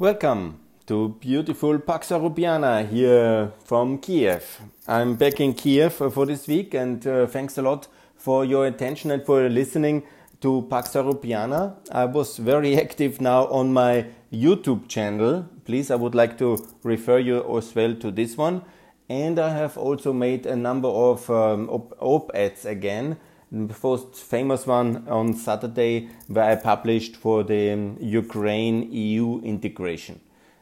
[0.00, 4.60] Welcome to beautiful Pax Europiana here from Kiev.
[4.86, 9.10] I'm back in Kiev for this week and uh, thanks a lot for your attention
[9.10, 10.04] and for listening
[10.40, 11.74] to Pax Europiana.
[11.90, 15.46] I was very active now on my YouTube channel.
[15.64, 18.62] Please, I would like to refer you as well to this one.
[19.08, 23.16] And I have also made a number of um, op-eds again
[23.50, 30.20] the first famous one on Saturday, where I published for the Ukraine EU integration.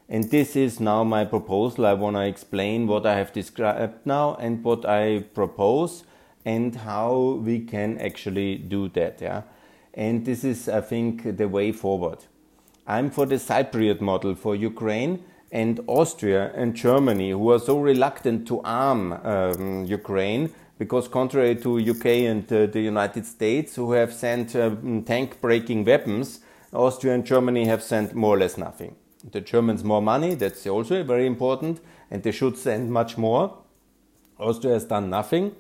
[0.09, 1.87] And this is now my proposal.
[1.87, 6.05] I want to explain what I have described now and what I propose
[6.45, 9.21] and how we can actually do that.
[9.21, 9.43] Yeah?
[9.95, 12.19] And this is, I think, the way forward.
[12.87, 18.47] I'm for the Cypriot model for Ukraine and Austria and Germany, who are so reluctant
[18.47, 24.13] to arm um, Ukraine because contrary to UK and uh, the United States, who have
[24.13, 24.71] sent uh,
[25.05, 26.41] tank-breaking weapons,
[26.73, 28.95] Austria and Germany have sent more or less nothing.
[29.31, 33.57] The Germans more money, that's also very important, and they should send much more.
[34.39, 35.53] Austria has done nothing,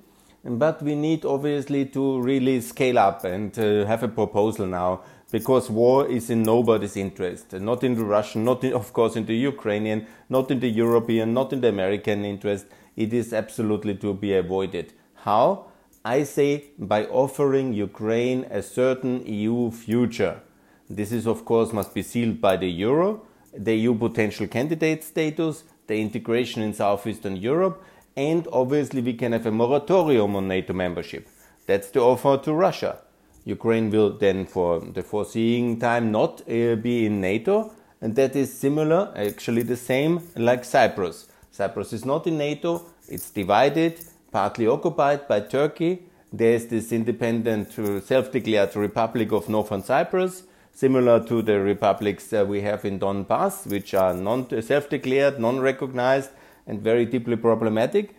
[0.44, 5.00] but we need obviously to really scale up and uh, have a proposal now
[5.32, 9.26] because war is in nobody's interest, not in the Russian, not in, of course in
[9.26, 12.66] the Ukrainian, not in the European, not in the American interest.
[12.96, 14.92] It is absolutely to be avoided.
[15.26, 15.66] How?
[16.04, 20.40] I say by offering Ukraine a certain EU future.
[20.88, 25.64] This is, of course, must be sealed by the euro, the EU potential candidate status,
[25.88, 27.82] the integration in Southeastern Europe,
[28.16, 31.28] and obviously we can have a moratorium on NATO membership.
[31.66, 32.98] That's the offer to Russia.
[33.44, 38.56] Ukraine will then, for the foreseeing time, not uh, be in NATO, and that is
[38.56, 41.26] similar, actually the same, like Cyprus.
[41.50, 43.98] Cyprus is not in NATO, it's divided,
[44.30, 46.02] partly occupied by Turkey.
[46.32, 52.60] There's this independent, uh, self-declared Republic of Northern Cyprus, similar to the republics uh, we
[52.60, 56.30] have in Donbass, which are non self-declared, non-recognized,
[56.66, 58.14] and very deeply problematic.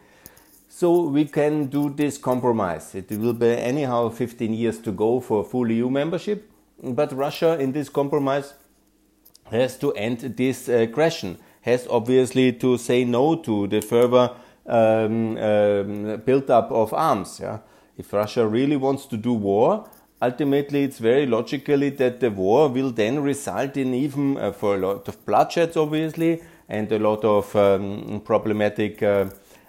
[0.70, 2.94] So we can do this compromise.
[2.94, 6.50] It will be anyhow 15 years to go for full EU membership,
[6.82, 8.54] but Russia in this compromise
[9.46, 14.32] has to end this aggression, has obviously to say no to the further
[14.68, 17.40] um, um, build-up of arms.
[17.42, 17.60] Yeah?
[17.98, 19.90] If Russia really wants to do war,
[20.22, 24.78] ultimately it's very logically that the war will then result in even uh, for a
[24.78, 29.26] lot of bloodshed, obviously, and a lot of um, problematic uh,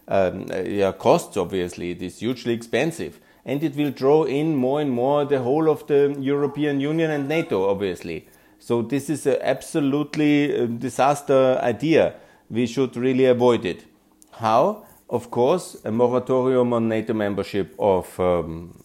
[0.08, 1.92] um, uh, yeah, costs, obviously.
[1.92, 3.20] It is hugely expensive.
[3.44, 7.28] And it will draw in more and more the whole of the European Union and
[7.28, 8.26] NATO, obviously.
[8.58, 12.14] So this is an absolutely uh, disaster idea.
[12.50, 13.84] We should really avoid it.
[14.32, 14.84] How?
[15.10, 18.78] Of course, a moratorium on NATO membership of um,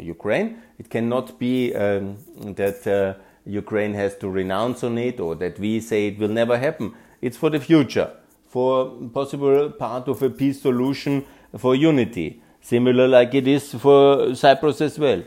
[0.00, 0.58] Ukraine.
[0.78, 2.16] It cannot be um,
[2.56, 6.58] that uh, Ukraine has to renounce on it or that we say it will never
[6.58, 6.94] happen.
[7.20, 8.10] It's for the future,
[8.46, 11.24] for possible part of a peace solution
[11.56, 15.22] for unity, similar like it is for Cyprus as well.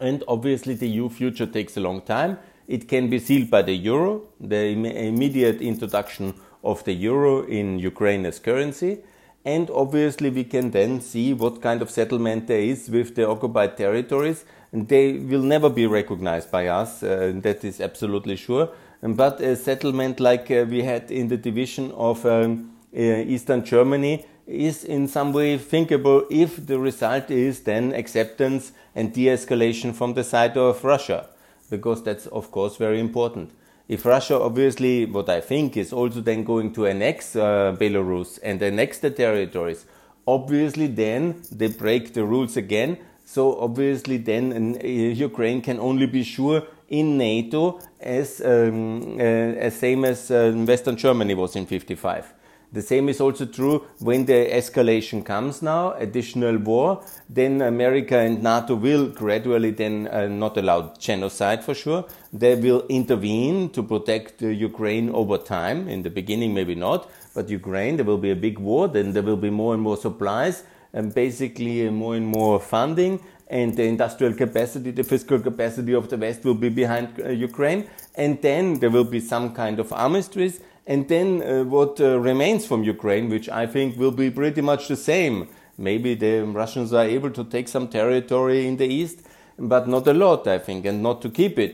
[0.00, 2.38] And obviously, the EU future takes a long time.
[2.68, 7.80] It can be sealed by the euro, the Im immediate introduction of the euro in
[7.80, 8.98] Ukraine as currency.
[9.44, 13.76] And obviously, we can then see what kind of settlement there is with the occupied
[13.76, 14.44] territories.
[14.72, 18.68] And they will never be recognized by us, uh, that is absolutely sure.
[19.02, 24.26] But a settlement like uh, we had in the division of um, uh, Eastern Germany
[24.46, 30.14] is in some way thinkable if the result is then acceptance and de escalation from
[30.14, 31.28] the side of Russia,
[31.70, 33.52] because that's, of course, very important
[33.88, 38.62] if Russia, obviously, what I think is also then going to annex uh, Belarus and
[38.62, 39.86] annex the territories,
[40.26, 42.98] obviously then they break the rules again.
[43.24, 49.76] So obviously then uh, Ukraine can only be sure in NATO as um, uh, as
[49.76, 52.34] same as uh, Western Germany was in 55.
[52.70, 58.42] The same is also true when the escalation comes now, additional war, then America and
[58.42, 62.04] NATO will gradually then uh, not allow genocide for sure.
[62.32, 65.88] They will intervene to protect uh, Ukraine over time.
[65.88, 69.22] In the beginning, maybe not, but Ukraine, there will be a big war, then there
[69.22, 73.20] will be more and more supplies and basically more and more funding
[73.50, 77.88] and the industrial capacity, the fiscal capacity of the West will be behind uh, Ukraine.
[78.14, 82.66] And then there will be some kind of armistice and then uh, what uh, remains
[82.66, 85.48] from Ukraine, which I think will be pretty much the same.
[85.76, 89.20] Maybe the Russians are able to take some territory in the east,
[89.58, 91.72] but not a lot, I think, and not to keep it,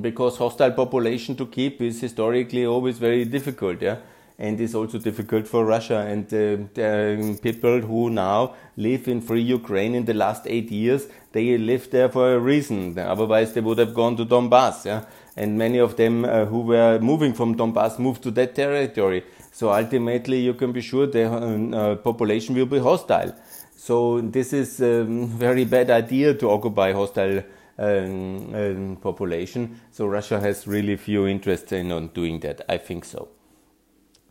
[0.00, 3.98] because hostile population to keep is historically always very difficult, yeah,
[4.38, 9.42] and is also difficult for Russia and uh, the people who now live in free
[9.42, 11.06] Ukraine in the last eight years.
[11.32, 12.98] They live there for a reason.
[12.98, 15.04] Otherwise, they would have gone to Donbass, yeah
[15.36, 19.24] and many of them uh, who were moving from Donbass moved to that territory.
[19.52, 23.34] So ultimately, you can be sure the uh, population will be hostile.
[23.76, 27.42] So this is a very bad idea to occupy hostile
[27.78, 29.80] um, um, population.
[29.90, 32.62] So Russia has really few interest in on doing that.
[32.68, 33.28] I think so.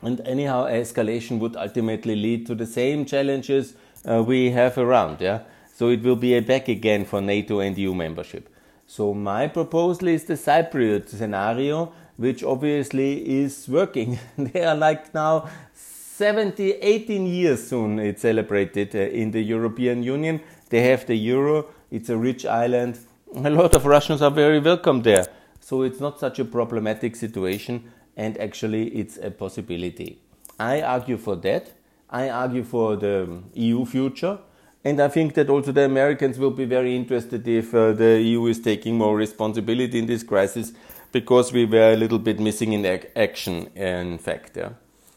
[0.04, 3.74] And anyhow, escalation would ultimately lead to the same challenges
[4.06, 5.22] uh, we have around.
[5.22, 5.42] Yeah.
[5.74, 8.50] So it will be a back again for NATO and EU membership.
[8.86, 14.20] So my proposal is the Cypriot scenario, which obviously is working.
[14.38, 20.42] they are like now 70, 18 years soon it's celebrated uh, in the European Union.
[20.70, 21.66] They have the euro.
[21.92, 23.00] It's a rich island.
[23.36, 25.26] A lot of Russians are very welcome there.
[25.60, 30.19] So it's not such a problematic situation and actually it's a possibility.
[30.60, 31.71] I argue for that.
[32.10, 34.38] I argue for the EU future.
[34.86, 38.45] And I think that also the Americans will be very interested if uh, the EU
[38.48, 40.74] is taking more responsibility in this crisis
[41.12, 44.57] because we were a little bit missing in ac- action, in fact.
[44.57, 44.71] Yeah.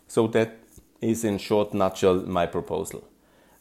[0.07, 0.59] So that
[1.01, 3.03] is in short nutshell my proposal.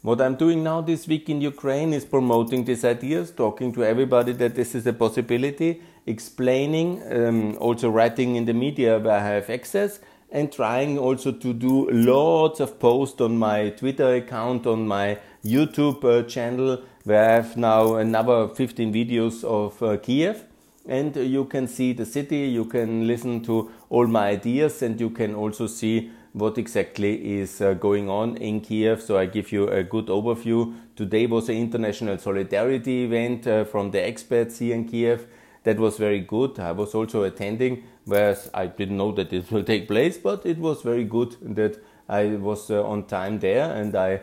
[0.01, 4.33] What I'm doing now this week in Ukraine is promoting these ideas, talking to everybody
[4.33, 9.49] that this is a possibility, explaining, um, also writing in the media where I have
[9.49, 9.99] access,
[10.31, 16.03] and trying also to do lots of posts on my Twitter account, on my YouTube
[16.03, 20.43] uh, channel, where I have now another 15 videos of uh, Kiev.
[20.87, 25.09] And you can see the city, you can listen to all my ideas, and you
[25.09, 29.01] can also see what exactly is uh, going on in Kiev.
[29.01, 30.75] So I give you a good overview.
[30.95, 35.27] Today was an international solidarity event uh, from the experts here in Kiev.
[35.65, 36.59] That was very good.
[36.59, 40.57] I was also attending, whereas I didn't know that it will take place, but it
[40.57, 44.21] was very good that I was uh, on time there and I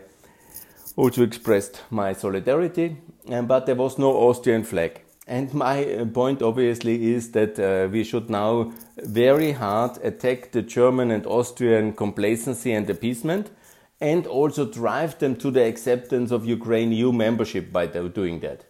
[0.97, 2.97] also expressed my solidarity,
[3.27, 5.03] but there was no Austrian flag.
[5.27, 10.63] And my uh, point obviously is that uh, we should now very hard attack the
[10.63, 13.51] German and Austrian complacency and appeasement
[14.01, 18.65] and also drive them to the acceptance of Ukraine EU membership by doing that.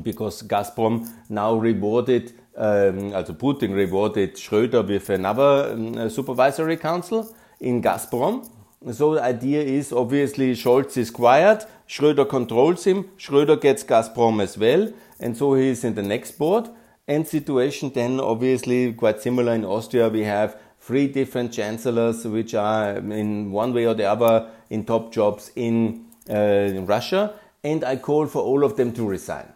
[0.00, 7.82] Because Gazprom now rewarded, um, also Putin rewarded Schröder with another um, supervisory council in
[7.82, 8.48] Gazprom
[8.90, 14.58] so the idea is obviously Scholz is quiet, Schröder controls him, Schröder gets Gazprom as
[14.58, 16.68] well, and so he is in the next board.
[17.06, 20.08] And situation then obviously quite similar in Austria.
[20.08, 25.12] We have three different chancellors which are in one way or the other in top
[25.12, 29.52] jobs in, uh, in Russia, and I call for all of them to resign.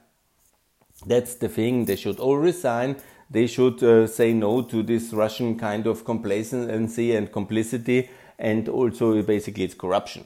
[1.06, 1.84] That's the thing.
[1.84, 2.96] They should all resign.
[3.30, 9.22] They should uh, say no to this Russian kind of complacency and complicity and also
[9.22, 10.24] basically it's corruption.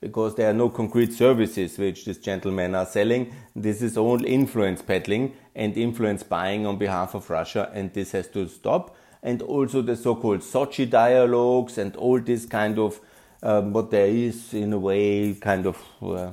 [0.00, 3.32] Because there are no concrete services which these gentlemen are selling.
[3.56, 8.28] This is all influence peddling and influence buying on behalf of Russia, and this has
[8.28, 8.94] to stop.
[9.22, 13.00] And also the so-called Sochi dialogues and all this kind of
[13.42, 16.30] um, what there is in a way kind of uh,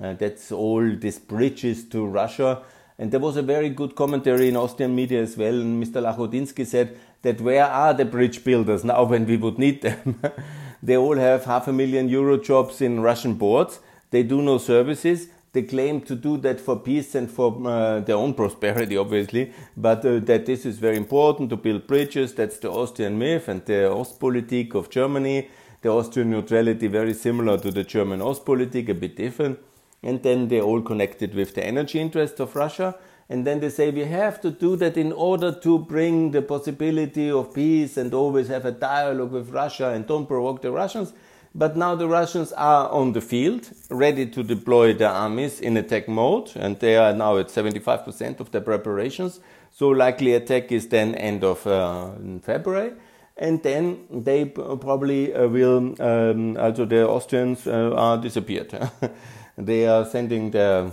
[0.00, 2.62] uh, that's all these bridges to Russia.
[2.98, 5.54] And there was a very good commentary in Austrian media as well.
[5.54, 6.02] And Mr.
[6.02, 10.20] Lachodinsky said that where are the bridge builders now when we would need them?
[10.82, 13.78] they all have half a million euro jobs in Russian boards.
[14.10, 15.28] They do no services.
[15.52, 20.04] They claim to do that for peace and for uh, their own prosperity, obviously, but
[20.04, 22.34] uh, that this is very important to build bridges.
[22.34, 25.48] That's the Austrian myth and the Ostpolitik of Germany.
[25.80, 29.58] The Austrian neutrality very similar to the German Ostpolitik, a bit different.
[30.02, 32.96] And then they're all connected with the energy interests of Russia.
[33.28, 37.30] And then they say we have to do that in order to bring the possibility
[37.30, 41.12] of peace and always have a dialogue with Russia and don't provoke the Russians.
[41.54, 46.08] But now the Russians are on the field, ready to deploy their armies in attack
[46.08, 49.40] mode, and they are now at 75% of their preparations.
[49.72, 52.10] So likely attack is then end of uh,
[52.42, 52.92] February,
[53.36, 56.00] and then they probably uh, will.
[56.00, 58.72] Um, also the Austrians uh, are disappeared.
[59.58, 60.84] they are sending their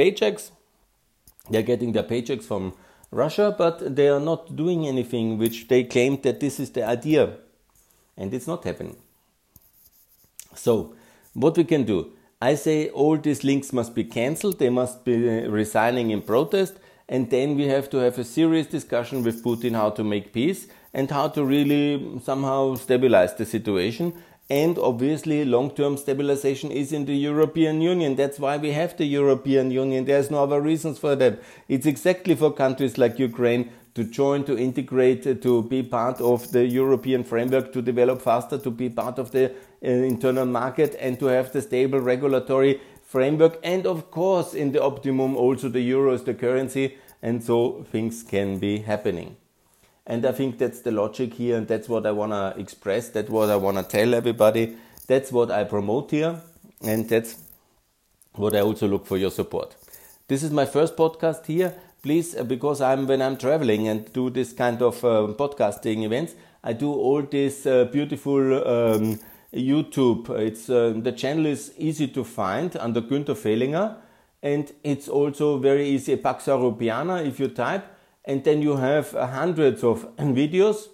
[0.00, 0.50] paychecks
[1.50, 2.74] they're getting their paychecks from
[3.10, 7.36] Russia, but they are not doing anything which they claim that this is the idea.
[8.16, 8.96] And it's not happening.
[10.54, 10.94] So,
[11.34, 12.12] what we can do?
[12.40, 16.74] I say all these links must be cancelled, they must be resigning in protest,
[17.08, 20.66] and then we have to have a serious discussion with Putin how to make peace
[20.92, 24.12] and how to really somehow stabilize the situation
[24.48, 28.14] and obviously, long term stabilization is in the European Union.
[28.14, 30.04] That's why we have the European Union.
[30.04, 31.42] There's no other reasons for that.
[31.68, 36.64] It's exactly for countries like Ukraine to join, to integrate, to be part of the
[36.64, 41.26] European framework, to develop faster, to be part of the uh, internal market, and to
[41.26, 43.58] have the stable regulatory framework.
[43.64, 48.22] And of course, in the optimum, also the euro is the currency and so things
[48.22, 49.36] can be happening.
[50.06, 53.08] And I think that's the logic here, and that's what I want to express.
[53.08, 54.76] That's what I want to tell everybody.
[55.08, 56.40] That's what I promote here,
[56.82, 57.36] and that's
[58.34, 59.74] what I also look for your support.
[60.28, 61.74] This is my first podcast here.
[62.02, 66.34] Please, uh, because I'm when I'm traveling and do this kind of uh, podcasting events,
[66.62, 69.18] I do all this uh, beautiful um,
[69.52, 70.30] YouTube.
[70.30, 73.96] It's uh, the channel is easy to find under Günther Fehlinger,
[74.42, 76.16] and it's also very easy.
[76.16, 77.95] Pax Europiana if you type
[78.26, 80.88] and then you have uh, hundreds of videos.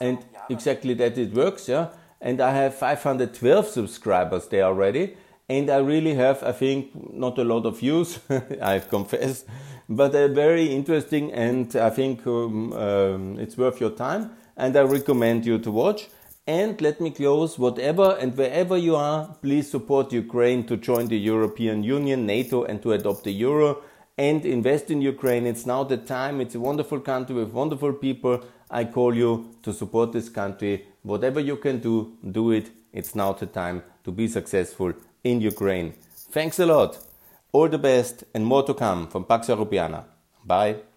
[0.00, 0.18] and
[0.48, 1.88] exactly that it works, yeah.
[2.20, 5.16] And I have 512 subscribers there already,
[5.48, 8.18] and I really have, I think, not a lot of views.
[8.62, 9.44] I confess,
[9.88, 14.82] but uh, very interesting, and I think um, um, it's worth your time, and I
[14.82, 16.08] recommend you to watch.
[16.46, 21.18] And let me close whatever and wherever you are, please support Ukraine to join the
[21.18, 23.82] European Union, NATO, and to adopt the euro
[24.28, 25.46] and invest in Ukraine.
[25.46, 26.42] It's now the time.
[26.42, 28.44] It's a wonderful country with wonderful people.
[28.70, 29.30] I call you
[29.62, 30.84] to support this country.
[31.02, 31.94] Whatever you can do,
[32.38, 32.66] do it.
[32.92, 34.92] It's now the time to be successful
[35.24, 35.94] in Ukraine.
[36.36, 36.98] Thanks a lot.
[37.52, 40.04] All the best and more to come from Pax Europiana.
[40.44, 40.89] Bye.